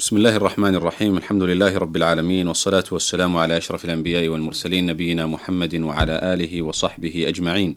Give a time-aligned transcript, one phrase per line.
[0.00, 5.26] بسم الله الرحمن الرحيم الحمد لله رب العالمين والصلاة والسلام على أشرف الأنبياء والمرسلين نبينا
[5.26, 7.76] محمد وعلى آله وصحبه أجمعين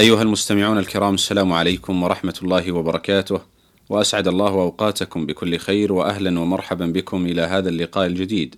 [0.00, 3.40] أيها المستمعون الكرام السلام عليكم ورحمة الله وبركاته
[3.88, 8.54] وأسعد الله أوقاتكم بكل خير وأهلا ومرحبا بكم إلى هذا اللقاء الجديد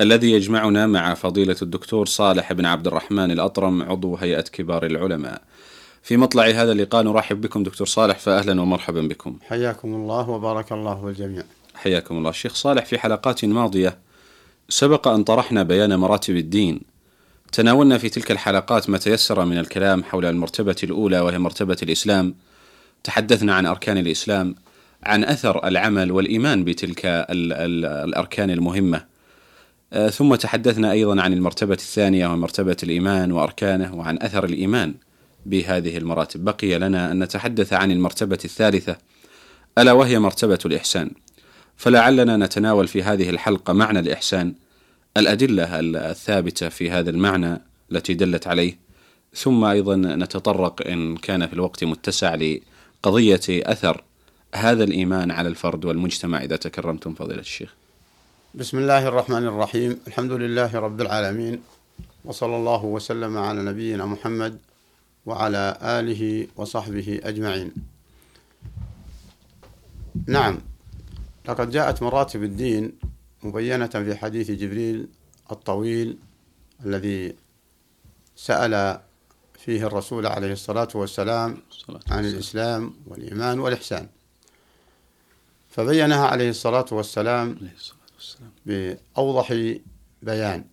[0.00, 5.42] الذي يجمعنا مع فضيلة الدكتور صالح بن عبد الرحمن الأطرم عضو هيئة كبار العلماء
[6.06, 9.38] في مطلع هذا اللقاء نرحب بكم دكتور صالح فأهلا ومرحبا بكم.
[9.42, 11.42] حياكم الله وبارك الله بالجميع
[11.74, 12.30] حياكم الله.
[12.30, 13.98] الشيخ صالح في حلقات ماضية
[14.68, 16.80] سبق أن طرحنا بيان مراتب الدين.
[17.52, 22.34] تناولنا في تلك الحلقات ما تيسر من الكلام حول المرتبة الأولى وهي مرتبة الإسلام.
[23.04, 24.54] تحدثنا عن أركان الإسلام
[25.02, 29.04] عن أثر العمل والإيمان بتلك ال ال الأركان المهمة.
[29.92, 34.94] آه، ثم تحدثنا أيضا عن المرتبة الثانية ومرتبة الإيمان وأركانه وعن أثر الإيمان.
[35.50, 36.44] بهذه المراتب.
[36.44, 38.96] بقي لنا أن نتحدث عن المرتبة الثالثة.
[39.78, 41.10] ألا وهي مرتبة الإحسان.
[41.76, 44.54] فلعلنا نتناول في هذه الحلقة معنى الإحسان.
[45.16, 47.60] الأدلة الثابتة في هذا المعنى
[47.92, 48.78] التي دلت عليه.
[49.34, 54.04] ثم أيضا نتطرق إن كان في الوقت متسع لقضية أثر
[54.54, 56.42] هذا الإيمان على الفرد والمجتمع.
[56.42, 57.74] إذا تكرمتم فضيلة الشيخ.
[58.54, 59.98] بسم الله الرحمن الرحيم.
[60.06, 61.60] الحمد لله رب العالمين.
[62.24, 64.58] وصلى الله وسلم على نبينا محمد
[65.26, 67.72] وعلى آله وصحبه أجمعين.
[70.26, 70.58] نعم
[71.48, 72.92] لقد جاءت مراتب الدين
[73.42, 75.08] مبينة في حديث جبريل
[75.52, 76.18] الطويل
[76.84, 77.36] الذي
[78.36, 79.00] سأل
[79.58, 81.62] فيه الرسول عليه الصلاة والسلام
[82.10, 84.08] عن الإسلام والإيمان والإحسان.
[85.68, 87.58] فبينها عليه الصلاة والسلام.
[88.66, 89.74] بأوضح
[90.22, 90.64] بيان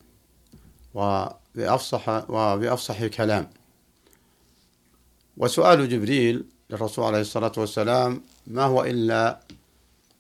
[0.94, 3.50] وبأفصح وبأفصح كلام.
[5.38, 9.40] وسؤال جبريل للرسول عليه الصلاة والسلام ما هو إلا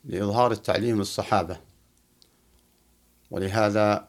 [0.05, 1.57] لإظهار التعليم للصحابة؟
[3.31, 4.07] ولهذا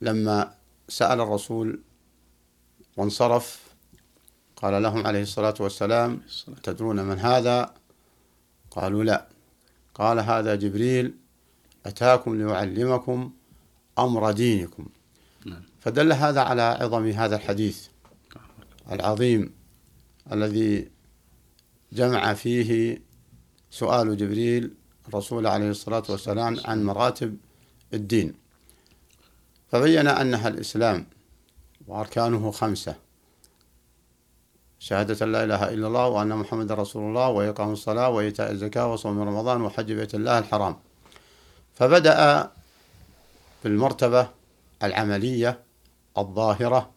[0.00, 0.54] لما
[0.88, 1.80] سأل الرسول
[2.96, 3.60] وانصرف
[4.56, 6.20] قال لهم عليه الصلاة والسلام
[6.62, 7.74] تدرون من هذا؟
[8.70, 9.26] قالوا لا.
[9.94, 11.14] قال هذا جبريل
[11.86, 13.32] أتاكم ليعلمكم
[13.98, 14.86] أمر دينكم.
[15.46, 15.62] نعم.
[15.80, 17.86] فدل هذا على عظم هذا الحديث
[18.92, 19.59] العظيم.
[20.32, 20.90] الذي
[21.92, 23.02] جمع فيه
[23.70, 24.74] سؤال جبريل
[25.08, 27.36] الرسول عليه الصلاة والسلام عن مراتب
[27.94, 28.34] الدين.
[29.72, 31.06] فبين أنها الإسلام
[31.86, 32.94] وأركانه خمسة
[34.78, 39.60] شهادة لا إله إلا الله وأن محمد رسول الله وإقام الصلاة وإيتاء الزكاة وصوم رمضان
[39.60, 40.76] وحج بيت الله الحرام.
[41.74, 42.50] فبدأ
[43.64, 44.28] بالمرتبة
[44.82, 45.60] العملية
[46.18, 46.90] الظاهرة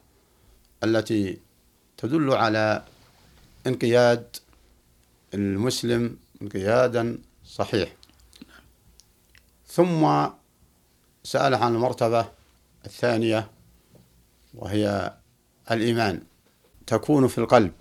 [0.84, 1.40] التي
[1.98, 2.84] تدل على
[3.68, 4.36] انقياد
[5.34, 7.96] المسلم انقيادا صحيح.
[9.68, 10.28] ثم
[11.24, 12.26] سأل عن المرتبة
[12.86, 13.52] الثانية
[14.54, 15.14] وهي
[15.72, 16.22] الإيمان.
[16.88, 17.72] تكون في القلب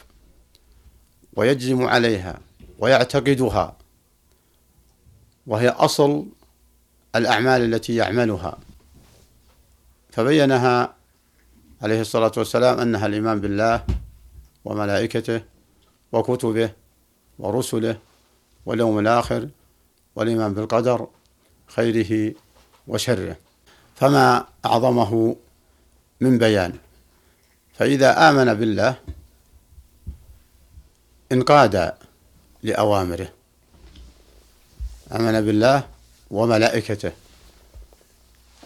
[1.36, 2.40] ويجزم عليها
[2.78, 3.76] ويعتقدها
[5.46, 6.26] وهي أصل
[7.16, 8.58] الأعمال التي يعملها.
[10.10, 10.94] فبينها
[11.82, 13.86] عليه الصلاة والسلام أنها الإيمان بالله
[14.64, 15.51] وملائكته
[16.12, 16.72] وكتبه
[17.38, 17.98] ورسله
[18.66, 19.48] واليوم الآخر
[20.16, 21.06] والإيمان بالقدر
[21.66, 22.34] خيره
[22.88, 23.36] وشره.
[23.96, 25.36] فما أعظمه
[26.20, 26.78] من بيان.
[27.74, 28.94] فإذا آمن بالله
[31.32, 31.94] انقاد
[32.62, 33.32] لأوامره.
[35.12, 35.88] آمن بالله
[36.30, 37.12] وملائكته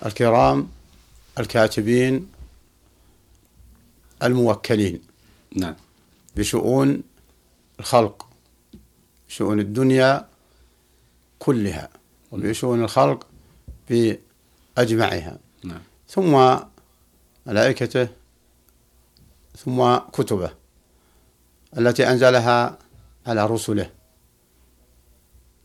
[0.07, 0.69] الكرام
[1.39, 2.29] الكاتبين
[4.23, 5.03] الموكلين.
[5.57, 5.75] نعم.
[6.37, 7.03] بشؤون
[7.81, 8.29] الخلق
[9.29, 10.29] شؤون الدنيا
[11.39, 11.89] كلها
[12.33, 13.27] وبشؤون الخلق
[13.91, 15.81] بأجمعها نعم.
[16.09, 16.57] ثم
[17.47, 18.09] ملائكته
[19.57, 20.51] ثم كتبه
[21.79, 22.79] التي أنزلها
[23.27, 23.91] على رسله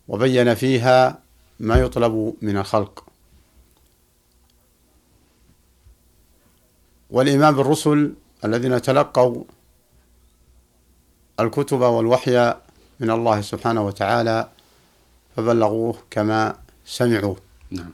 [0.07, 1.21] وبين فيها
[1.59, 3.05] ما يطلب من الخلق
[7.09, 8.13] والإيمان بالرسل
[8.45, 9.43] الذين تلقوا
[11.41, 12.55] الكتب والوحي
[12.99, 14.49] من الله سبحانه وتعالى
[15.35, 16.55] فبلغوه كما
[16.85, 17.37] سمعوه
[17.71, 17.91] نعم.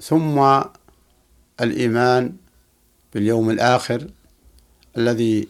[0.00, 0.62] ثم
[1.60, 2.32] الإيمان
[3.14, 4.06] باليوم الآخر
[4.96, 5.48] الذي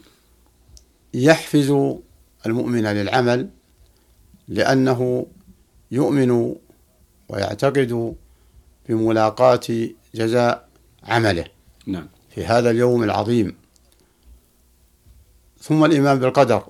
[1.14, 1.70] يحفز
[2.46, 3.48] المؤمن للعمل
[4.48, 5.26] لأنه
[5.90, 6.54] يؤمن
[7.28, 8.14] ويعتقد
[8.88, 10.68] بملاقاة جزاء
[11.04, 11.44] عمله
[11.86, 12.08] نعم.
[12.34, 13.56] في هذا اليوم العظيم.
[15.68, 16.62] ثم الإيمان بالقدر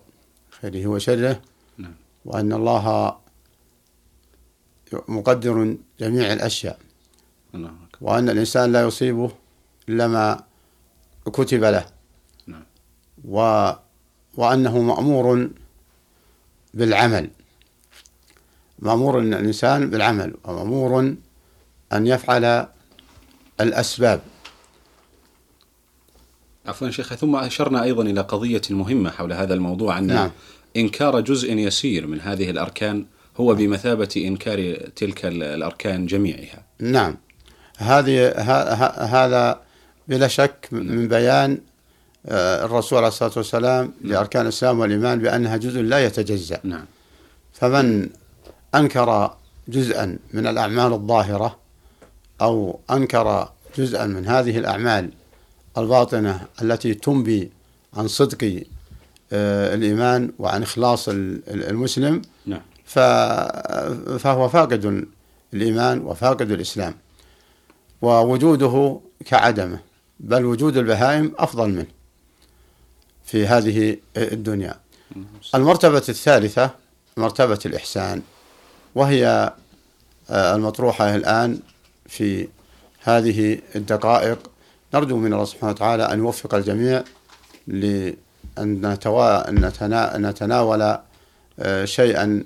[0.51, 1.43] خيره وشره.
[1.79, 1.95] نعم.
[2.25, 3.17] وأن الله
[5.09, 6.79] مقدر جميع الأشياء.
[7.55, 9.31] الله وأن الإنسان لا يصيبه
[9.89, 10.45] إلا ما
[11.25, 11.87] كتب له.
[12.47, 12.65] نعم.
[13.25, 13.71] و
[14.37, 15.51] وأنه مأمور
[16.75, 17.31] بالعمل.
[18.79, 21.15] مأمور الإنسان بالعمل ومأمور
[21.93, 22.67] أن يفعل
[23.61, 24.21] الأسباب.
[26.69, 30.31] عفوا شيخ ثم أشرنا أيضا إلى قضية مهمة حول هذا الموضوع أن نعم.
[30.77, 33.05] إنكار جزء يسير من هذه الأركان
[33.37, 36.63] هو بمثابة إنكار تلك الأركان جميعها.
[36.81, 37.17] نعم.
[37.79, 38.29] هذه
[38.99, 39.61] هذا
[40.09, 41.59] بلا شك من بيان
[42.27, 46.61] آه، الرسول عليه الصلاة والسلام لأركان الإسلام والإيمان بأنها جزء لا يتجزأ.
[46.65, 46.85] نعم.
[47.53, 48.09] فمن
[48.75, 49.35] أنكر
[49.69, 51.59] جزءا من الأعمال الظاهرة
[52.41, 53.49] أو أنكر
[53.79, 55.11] جزءا من هذه الأعمال
[55.79, 57.51] الباطنة التي تنبي
[57.97, 58.63] عن صدق
[59.33, 62.61] آه، الإيمان وعن إخلاص ال- ال- المسلم نعم.
[64.19, 65.07] فهو فاقد
[65.55, 66.95] الإيمان وفاقد الإسلام
[68.03, 69.81] ووجوده كعدمه
[70.21, 71.87] بل وجود البهائم أفضل منه
[73.25, 74.75] في هذه الدنيا.
[75.55, 76.71] المرتبة الثالثة
[77.17, 78.23] مرتبة الإحسان
[78.95, 79.53] وهي
[80.31, 81.61] آه، المطروحة الآن
[82.07, 82.49] في
[83.03, 84.39] هذه الدقائق.
[84.95, 87.05] نرجو من الله سبحانه وتعالى أن يوفق الجميع
[87.67, 88.97] لأن
[90.19, 90.99] نتناول
[91.61, 92.45] آه، شيئا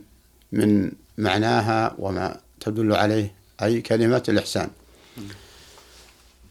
[0.52, 4.70] من معناها وما تدل عليه أي كلمة الإحسان.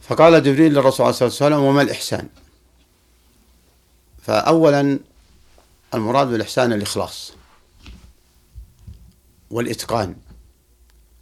[0.00, 2.28] فقال جبريل للرسول عليه الصلاة والسلام وما الإحسان؟
[4.22, 4.98] فأولا
[5.94, 7.32] المراد بالإحسان الإخلاص
[9.50, 10.14] والإتقان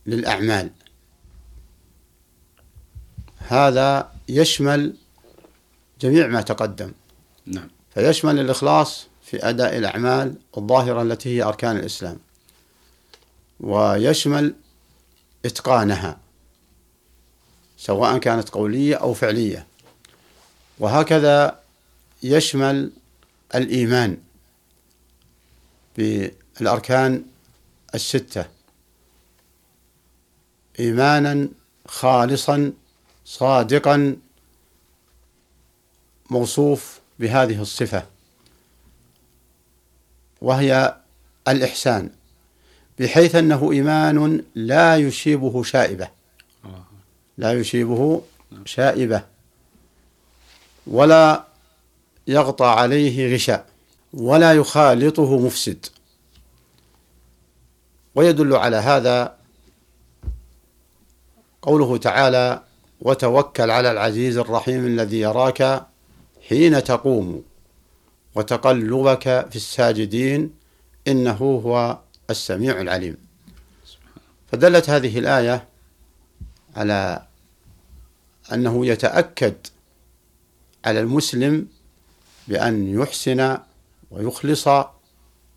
[0.06, 0.70] للأعمال.
[3.49, 4.94] هذا يشمل
[6.00, 6.93] جميع ما تقدم.
[7.47, 7.69] نعم.
[7.94, 12.19] فيشمل الإخلاص في أداء الأعمال الظاهرة التي هي أركان الإسلام.
[13.61, 14.55] ويشمل
[15.44, 16.19] إتقانها
[17.79, 19.67] سواء كانت قولية أو فعلية.
[20.79, 21.61] وهكذا
[22.23, 22.91] يشمل
[23.55, 24.17] الإيمان
[25.97, 27.25] بالأركان
[27.94, 28.44] الستة
[30.81, 31.49] إيمانا
[31.88, 32.73] خالصا
[33.31, 34.17] صادقا
[36.31, 38.06] موصوف بهذه الصفة
[40.41, 40.97] وهي
[41.49, 42.11] الإحسان
[42.99, 46.09] بحيث أنه إيمان لا يشيبه شائبة.
[47.38, 48.23] لا يشيبه
[48.65, 49.25] شائبة
[50.87, 51.44] ولا
[52.26, 53.67] يغطى عليه غشاء
[54.12, 55.87] ولا يخالطه مفسد.
[58.15, 59.37] ويدل على هذا
[61.62, 62.69] قوله تعالى
[63.00, 65.87] وتوكل على العزيز الرحيم الذي يراك
[66.49, 67.43] حين تقوم
[68.35, 70.55] وتقلبك في الساجدين
[71.08, 71.99] إنه هو
[72.31, 73.17] السميع العليم.
[74.52, 75.69] فدلت هذه الآية
[76.76, 77.26] على
[78.52, 79.55] أنه يتأكد
[80.85, 81.66] على المسلم
[82.49, 83.59] بأن يحسن
[84.11, 84.69] ويخلص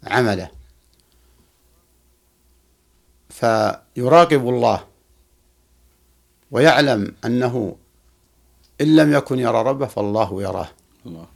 [0.03, 0.49] عمله.
[3.29, 4.92] فيراقب الله
[6.53, 7.75] ويعلم أنه
[8.81, 10.69] إن لم يكن يرى ربه فالله يراه.
[11.05, 11.27] الله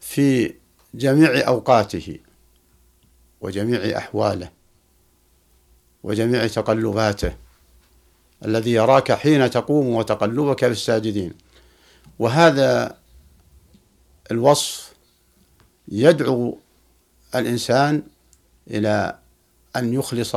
[0.00, 0.54] في
[0.94, 2.18] جميع أوقاته
[3.40, 4.50] وجميع أحواله
[6.02, 7.36] وجميع تقلباته
[8.44, 11.34] الذي يراك حين تقوم وتقلبك في الساجدين.
[12.18, 12.98] وهذا
[14.30, 14.92] الوصف
[15.88, 16.58] يدعو
[17.34, 18.02] الإنسان
[18.70, 19.18] إلى
[19.76, 20.36] أن يخلص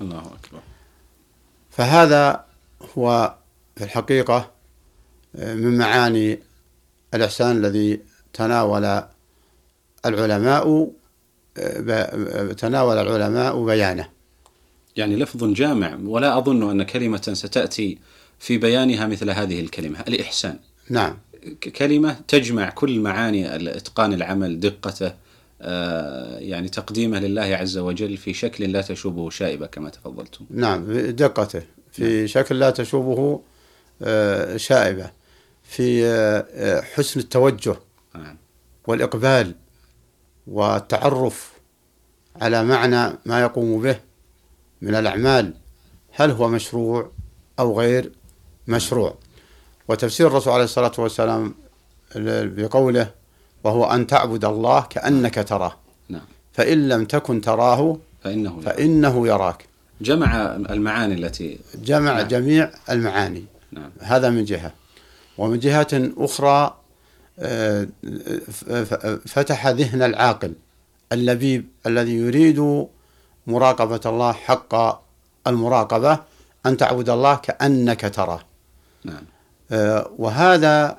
[0.00, 0.60] الله أكبر.
[1.70, 2.44] فهذا
[2.98, 3.34] هو
[3.76, 4.50] في الحقيقة
[5.34, 6.38] من معاني
[7.14, 8.00] الإحسان الذي
[8.32, 9.02] تناول
[10.06, 10.90] العلماء
[12.56, 14.08] تناول العلماء بيانه.
[14.96, 17.98] يعني لفظ جامع ولا أظن أن كلمة ستأتي
[18.38, 20.58] في بيانها مثل هذه الكلمة الإحسان.
[20.90, 21.18] نعم.
[21.76, 25.27] كلمة تجمع كل معاني إتقان العمل دقته آه،
[25.60, 30.46] يعني تقديمه لله عز وجل في شكل لا تشوبه شائبة كما تفضلتم.
[30.50, 31.62] نعم بدقته
[31.92, 33.42] في شكل لا تشوبه
[34.02, 35.10] آه، شائبة.
[35.62, 37.76] في آه، آه، حسن التوجه
[38.14, 38.36] نعم.
[38.86, 39.54] والإقبال
[40.46, 41.52] والتعرف
[42.36, 44.00] على معنى ما يقوم به
[44.82, 45.54] من الأعمال
[46.12, 47.10] هل هو مشروع
[47.58, 48.12] أو غير
[48.68, 49.18] مشروع.
[49.88, 51.54] وتفسير الرسول عليه الصلاة والسلام
[52.16, 53.10] بقوله
[53.64, 55.76] وهو أن تعبد الله كأنك تراه.
[56.08, 56.26] نعم.
[56.52, 59.64] فإن لم تكن تراه فإنه فإنه يراك.
[60.00, 62.28] جمع المعاني التي جمع نعم.
[62.28, 63.44] جميع المعاني.
[63.72, 63.90] نعم.
[64.00, 64.72] هذا من جهة.
[65.38, 66.74] ومن جهة أخرى
[67.40, 67.86] آه،
[69.26, 70.52] فتح ذهن العاقل
[71.12, 72.86] اللبيب الذي يريد
[73.46, 75.02] مراقبة الله حق
[75.46, 76.18] المراقبة
[76.66, 78.40] أن تعبد الله كأنك تراه.
[79.04, 79.22] نعم.
[79.70, 80.98] آه، وهذا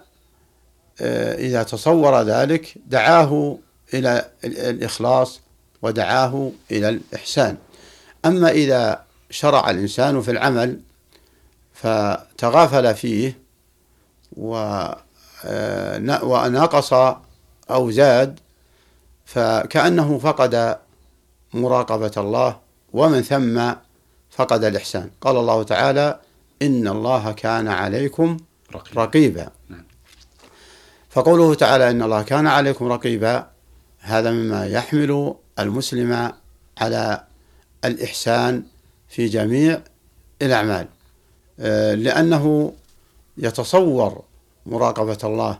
[1.01, 3.57] إذا تصور ذلك دعاه
[3.93, 5.41] إلى ال- الإخلاص
[5.81, 7.57] ودعاه إلى الإحسان.
[8.25, 10.79] أما إذا شرع الإنسان في العمل
[11.73, 13.37] فتغافل فيه
[15.45, 16.93] آه، ونقص
[17.71, 18.39] أو زاد
[19.25, 20.77] فكأنه فقد
[21.53, 22.57] مراقبة الله
[22.93, 23.71] ومن ثم
[24.31, 25.09] فقد الإحسان.
[25.21, 26.19] قال الله تعالى
[26.61, 28.37] إن الله كان عليكم
[28.75, 29.49] رقيب رقيبا.
[31.09, 33.49] فقوله تعالى إن الله كان عليكم رقيبا
[33.99, 36.31] هذا مما يحمل المسلم
[36.77, 37.23] على
[37.85, 38.63] الإحسان
[39.09, 39.81] في جميع
[40.41, 40.87] الأعمال
[41.59, 42.73] آه، لأنه
[43.37, 44.21] يتصور
[44.65, 45.59] مراقبة الله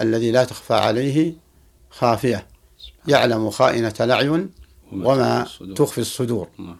[0.00, 1.34] الذي لا تخفى عليه
[1.90, 2.46] خافية
[3.08, 4.50] يعلم خائنة الأعين
[4.92, 6.48] وما تخفي الصدور.
[6.58, 6.76] نعم.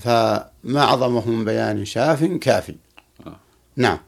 [0.00, 2.74] فما أعظمه من بيان شاف كافي
[3.26, 3.36] آه.
[3.76, 3.98] نعم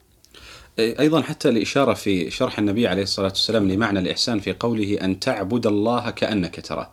[0.78, 5.66] أيضا حتى الإشارة في شرح النبي عليه الصلاة والسلام لمعنى الإحسان في قوله أن تعبد
[5.66, 6.90] الله كأنك تراه.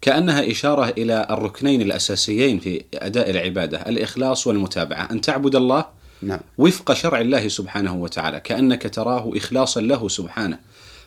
[0.00, 5.08] كأنها إشارة إلى الركنين الأساسيين في أداء العبادة الإخلاص والمتابعة.
[5.10, 5.84] أن تعبد الله
[6.22, 6.40] نعم.
[6.58, 10.58] وفق شرع الله سبحانه وتعالى كأنك تراه إخلاصا له سبحانه.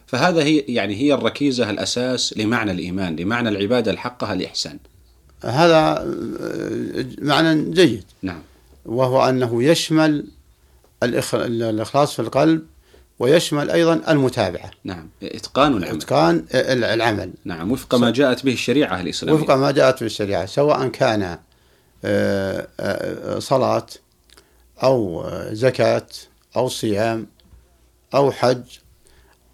[0.08, 4.80] فهذا هي يعني هي الركيزة الأساس لمعنى الإيمان لمعنى العبادة الحقها الإحسان.
[5.44, 6.06] هذا
[6.42, 8.04] آه، معنى جيد.
[8.22, 8.42] نعم.
[8.86, 10.26] وهو أنه يشمل
[11.04, 12.62] الإخلاص في القلب
[13.20, 14.72] ويشمل أيضا المتابعة.
[14.84, 15.10] نعم.
[15.24, 17.34] إتقان العمل إتقان ال- العمل.
[17.46, 17.72] نعم.
[17.72, 19.42] وفق ما جاءت به الشريعة الإسلامية.
[19.42, 21.38] وفق ما جاءت في الشريعة سواء كان
[22.06, 23.86] آه، آه، صلاة
[24.84, 26.08] أو زكاة
[26.58, 27.28] أو صيام
[28.16, 28.62] أو حج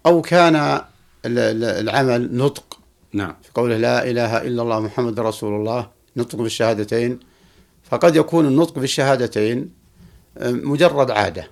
[0.06, 0.82] أو كان ال-
[1.24, 2.78] ال- العمل نطق.
[3.12, 3.34] نعم.
[3.42, 7.18] في قوله لا إله إلا الله محمد رسول الله نطق بالشهادتين.
[7.90, 9.77] فقد يكون النطق بالشهادتين
[10.42, 11.50] مجرد عادة.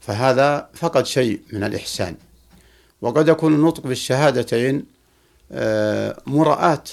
[0.00, 2.16] فهذا فقد شيء من الإحسان.
[3.02, 4.84] وقد يكون النطق بالشهادتين
[5.52, 6.84] آه، مراءة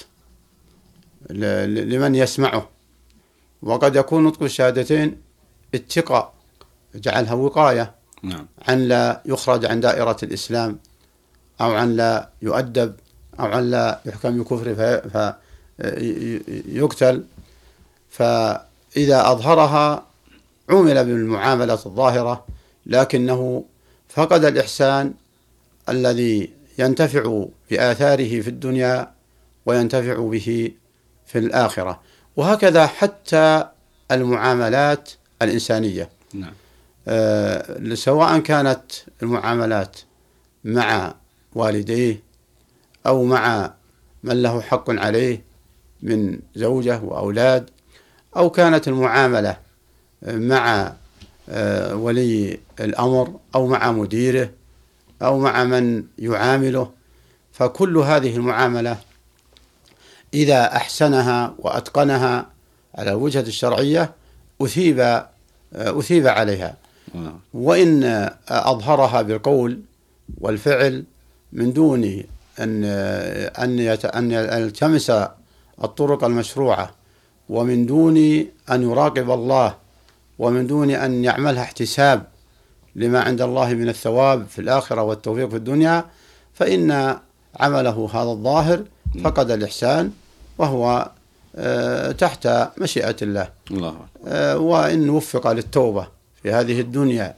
[1.30, 2.68] لمن يسمعه.
[3.62, 5.16] وقد يكون نطق بالشهادتين
[5.74, 6.34] اتقاء
[6.94, 8.46] جعلها وقاية نعم.
[8.68, 10.78] عن لا يخرج عن دائرة الإسلام
[11.60, 12.94] أو عن لا يؤدب
[13.40, 15.34] أو عن لا يحكم بكفر في-
[16.68, 17.24] فيقتل
[18.10, 20.06] فإذا أظهرها
[20.70, 22.46] عمل بالمعاملة الظاهرة
[22.86, 23.64] لكنه
[24.08, 25.14] فقد الإحسان
[25.88, 29.12] الذي ينتفع بآثاره في الدنيا
[29.66, 30.72] وينتفع به
[31.26, 32.00] في الآخرة.
[32.36, 33.68] وهكذا حتى
[34.10, 35.10] المعاملات
[35.42, 36.08] الإنسانية.
[36.34, 36.52] نعم.
[37.08, 38.82] آه، سواء كانت
[39.22, 39.96] المعاملات
[40.64, 41.14] مع
[41.54, 42.22] والديه
[43.06, 43.74] أو مع
[44.22, 45.44] من له حق عليه
[46.02, 47.70] من زوجة وأولاد
[48.36, 49.56] أو كانت المعاملة
[50.22, 50.92] مع
[51.48, 54.50] آه، ولي الأمر أو مع مديره
[55.22, 56.90] أو مع من يعامله
[57.52, 58.98] فكل هذه المعاملة
[60.34, 62.46] إذا أحسنها وأتقنها
[62.94, 64.12] على الوجهة الشرعية
[64.62, 65.28] أثيب آه،
[65.74, 66.76] أثيب عليها
[67.14, 67.40] نعم.
[67.54, 69.80] وإن أظهرها بالقول
[70.40, 71.04] والفعل
[71.52, 72.22] من دون
[72.60, 72.84] أن
[73.58, 73.80] أن
[74.14, 75.12] أن يلتمس
[75.84, 76.90] الطرق المشروعة
[77.48, 78.16] ومن دون
[78.70, 79.74] أن يراقب الله
[80.38, 82.22] ومن دون أن يعملها احتساب
[82.96, 86.04] لما عند الله من الثواب في الآخرة والتوفيق في الدنيا
[86.54, 87.18] فإن
[87.60, 88.84] عمله هذا الظاهر
[89.24, 90.12] فقد الإحسان
[90.58, 91.10] وهو
[91.56, 93.48] آه، تحت مشيئة الله.
[93.70, 93.96] الله.
[94.26, 96.08] آه، وإن وفق للتوبة
[96.42, 97.34] في هذه الدنيا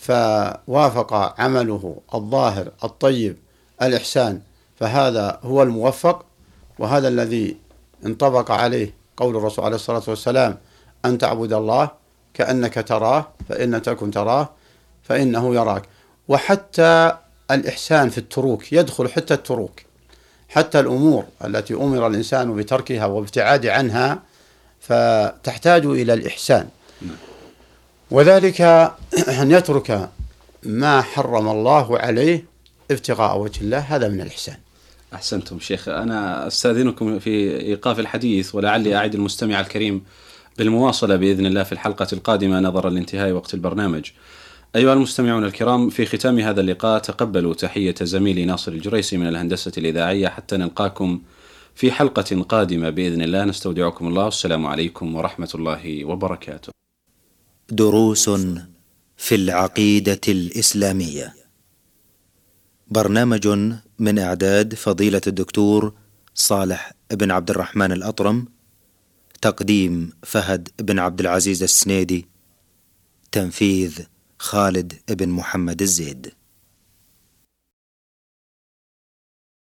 [0.00, 3.36] فوافق عمله الظاهر الطيب
[3.82, 4.40] الإحسان
[4.80, 6.24] فهذا هو الموفق.
[6.78, 7.56] وهذا الذي
[8.06, 10.56] انطبق عليه قول الرسول عليه الصلاة والسلام
[11.04, 11.90] أن تعبد الله
[12.36, 14.48] كأنك تراه فإن تكن تراه
[15.02, 15.82] فإنه يراك.
[16.28, 17.16] وحتى
[17.50, 19.80] الإحسان في التروك يدخل حتى التروك
[20.48, 24.22] حتى الأمور التي أمر الإنسان بتركها وابتعاد عنها
[24.80, 26.68] فتحتاج إلى الإحسان.
[28.10, 28.60] وذلك
[29.28, 30.08] أن يترك
[30.62, 32.44] ما حرم الله عليه
[32.90, 34.56] ابتغاء وجه الله هذا من الإحسان.
[35.14, 35.88] أحسنتم شيخ.
[35.88, 40.04] أنا أستأذنكم في إيقاف الحديث ولعلي أعد المستمع الكريم
[40.58, 44.10] بالمواصلة بإذن الله في الحلقة القادمة نظرا لانتهاء وقت البرنامج.
[44.76, 50.28] أيها المستمعون الكرام في ختام هذا اللقاء تقبلوا تحية زميلي ناصر الجريسي من الهندسة الإذاعية
[50.28, 51.20] حتى نلقاكم
[51.74, 53.44] في حلقة قادمة بإذن الله.
[53.44, 54.24] نستودعكم الله.
[54.24, 56.72] والسلام عليكم ورحمة الله وبركاته.
[57.68, 58.30] دروس
[59.16, 61.34] في العقيدة الإسلامية.
[62.88, 63.48] برنامج
[63.98, 65.92] من إعداد فضيلة الدكتور
[66.34, 68.55] صالح بن عبد الرحمن الأطرم
[69.42, 72.26] تقديم فهد بن عبد العزيز السنيدي
[73.32, 74.00] تنفيذ
[74.38, 76.32] خالد بن محمد الزيد.